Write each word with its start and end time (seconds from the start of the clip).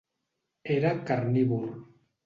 Era 0.77 1.03
carnívor. 1.03 1.67